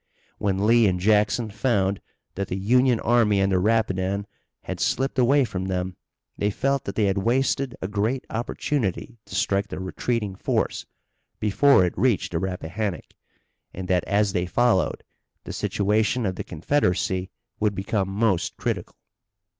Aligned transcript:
When 0.39 0.65
Lee 0.65 0.87
and 0.87 0.99
Jackson 0.99 1.51
found 1.51 2.01
that 2.33 2.47
the 2.47 2.57
Union 2.57 2.99
army 3.01 3.39
on 3.39 3.49
the 3.49 3.59
Rapidan 3.59 4.25
had 4.63 4.79
slipped 4.79 5.19
away 5.19 5.45
from 5.45 5.65
them 5.65 5.95
they 6.39 6.49
felt 6.49 6.85
that 6.85 6.95
they 6.95 7.03
had 7.05 7.19
wasted 7.19 7.75
a 7.83 7.87
great 7.87 8.25
opportunity 8.31 9.19
to 9.25 9.35
strike 9.35 9.67
the 9.67 9.79
retreating 9.79 10.35
force 10.35 10.87
before 11.39 11.85
it 11.85 11.95
reached 11.95 12.31
the 12.31 12.39
Rappahannock, 12.39 13.13
and 13.75 13.87
that, 13.89 14.03
as 14.05 14.33
they 14.33 14.47
followed, 14.47 15.03
the 15.43 15.53
situation 15.53 16.25
of 16.25 16.33
the 16.35 16.43
Confederacy 16.43 17.29
would 17.59 17.75
become 17.75 18.09
most 18.09 18.57
critical. 18.57 18.95